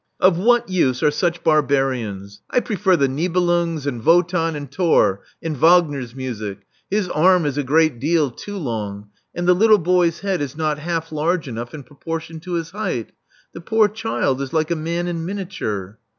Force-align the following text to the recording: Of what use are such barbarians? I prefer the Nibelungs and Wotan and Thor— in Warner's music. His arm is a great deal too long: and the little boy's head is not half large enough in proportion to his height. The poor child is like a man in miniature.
Of 0.19 0.35
what 0.35 0.67
use 0.67 1.03
are 1.03 1.11
such 1.11 1.43
barbarians? 1.43 2.41
I 2.49 2.59
prefer 2.59 2.97
the 2.97 3.07
Nibelungs 3.07 3.85
and 3.85 4.03
Wotan 4.03 4.55
and 4.55 4.71
Thor— 4.73 5.21
in 5.43 5.59
Warner's 5.59 6.15
music. 6.15 6.61
His 6.89 7.07
arm 7.09 7.45
is 7.45 7.55
a 7.59 7.63
great 7.63 7.99
deal 7.99 8.31
too 8.31 8.57
long: 8.57 9.09
and 9.35 9.47
the 9.47 9.53
little 9.53 9.77
boy's 9.77 10.21
head 10.21 10.41
is 10.41 10.57
not 10.57 10.79
half 10.79 11.11
large 11.11 11.47
enough 11.47 11.75
in 11.75 11.83
proportion 11.83 12.39
to 12.39 12.53
his 12.53 12.71
height. 12.71 13.11
The 13.53 13.61
poor 13.61 13.87
child 13.87 14.41
is 14.41 14.53
like 14.53 14.71
a 14.71 14.75
man 14.75 15.07
in 15.07 15.23
miniature. 15.23 15.99